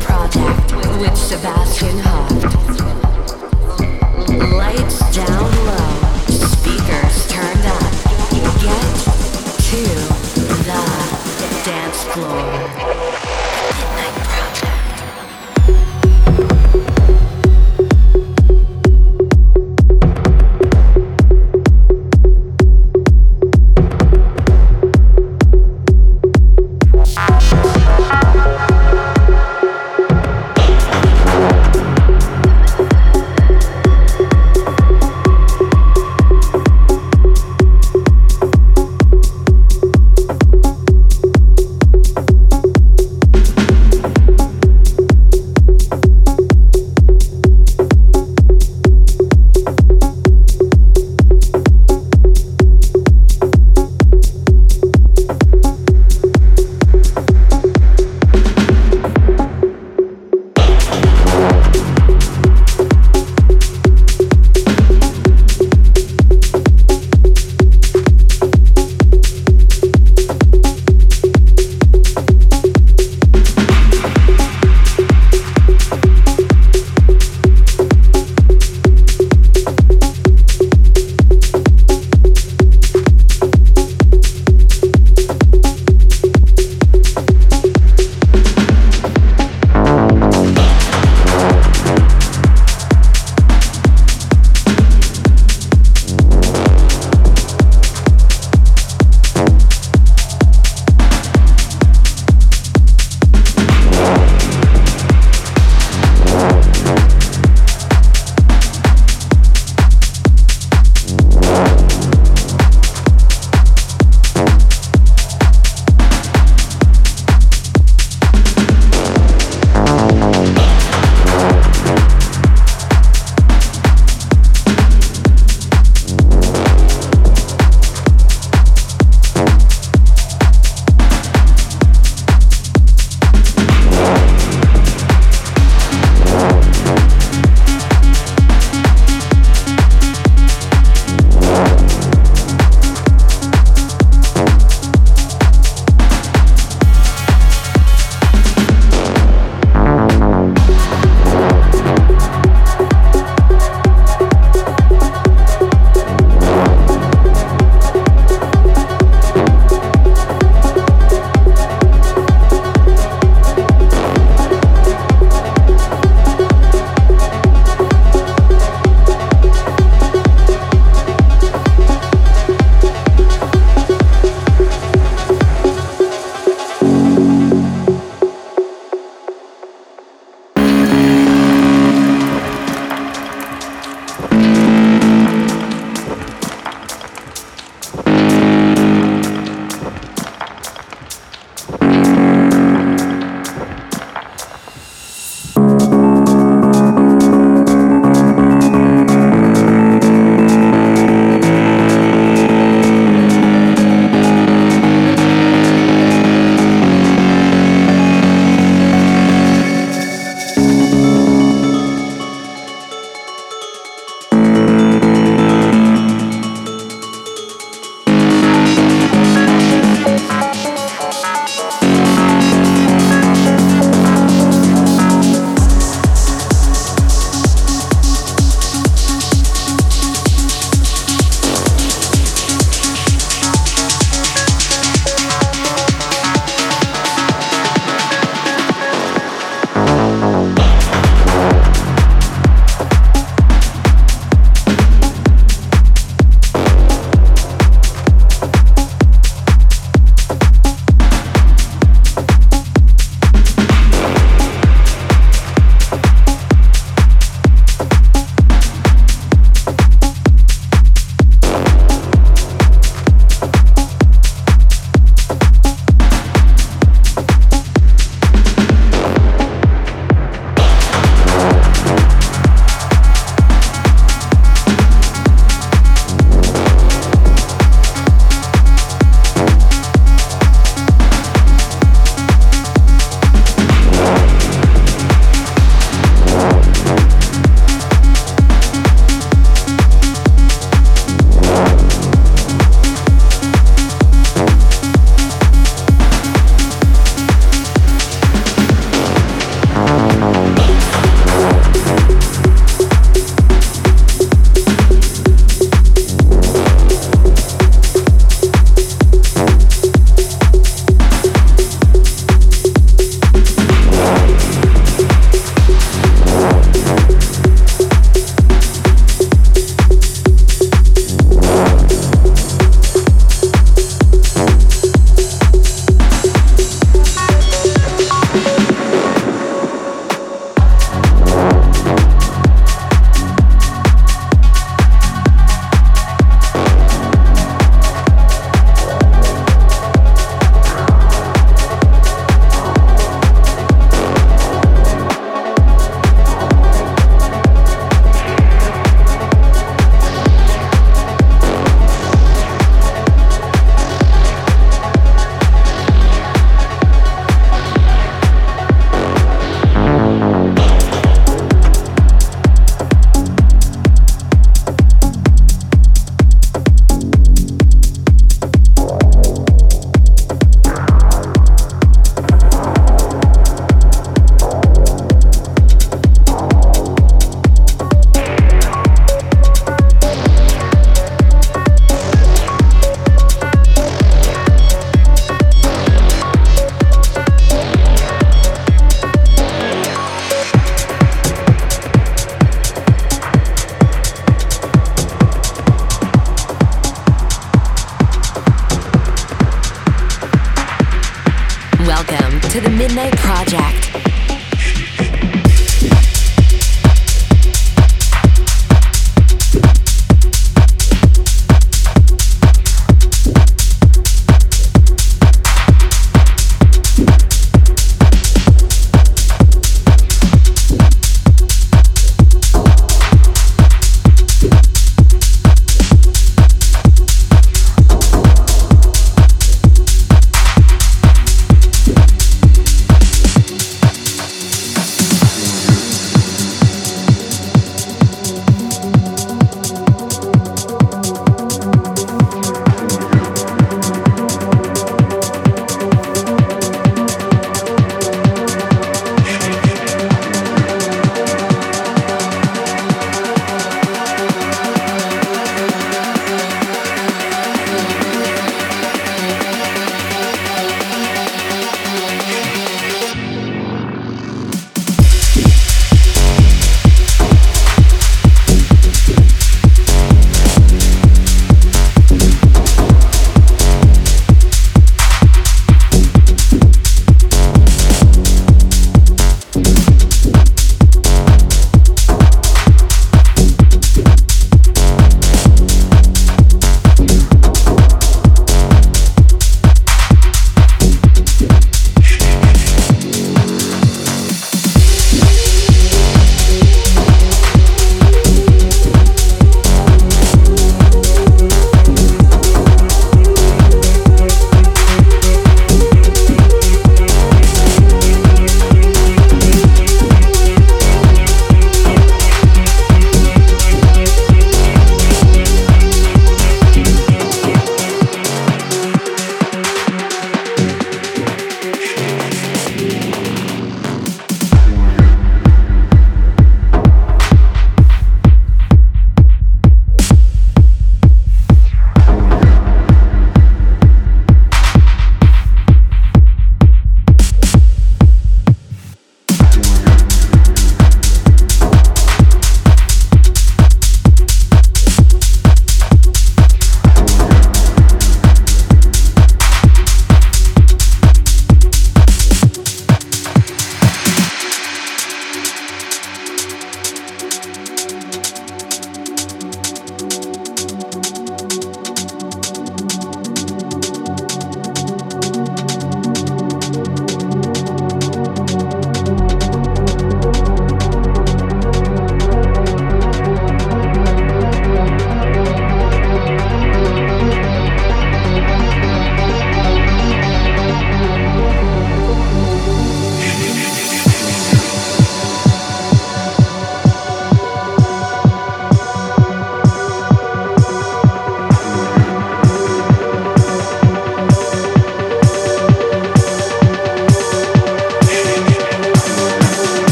Project 0.00 0.74
with 1.00 1.16
Sebastian 1.16 1.98
Hart 2.00 2.30
Lights 4.52 5.03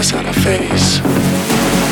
a 0.00 0.02
sound 0.02 0.26
that's 0.26 0.46
out 0.46 1.89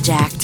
Project. 0.00 0.39